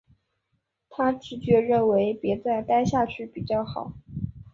[0.89, 3.93] 她直觉认为別再待下去比较好